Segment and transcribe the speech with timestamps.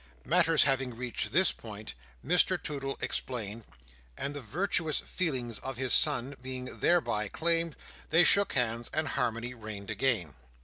[0.25, 1.93] Matters having reached this point,
[2.25, 3.65] Mr Toodle explained,
[4.17, 7.75] and the virtuous feelings of his son being thereby calmed,
[8.09, 10.33] they shook hands, and harmony reigned again.